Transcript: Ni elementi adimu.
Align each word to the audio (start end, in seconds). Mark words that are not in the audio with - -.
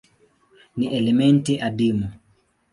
Ni 0.77 0.85
elementi 0.99 1.59
adimu. 1.69 2.11